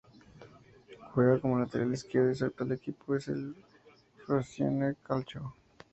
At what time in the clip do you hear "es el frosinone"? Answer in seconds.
3.17-4.95